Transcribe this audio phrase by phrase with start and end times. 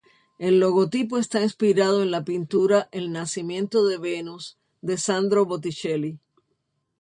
[0.39, 6.19] El logotipo está inspirado en la pintura El nacimiento de Venus de Sandro Botticelli.